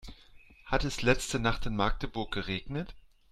[0.65, 2.95] Hat es letzte Nacht in Magdeburg geregnet?